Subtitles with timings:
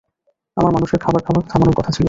[0.57, 1.99] আমার মানুষের খাবার খাওয়া থামানোর কথা ছিল।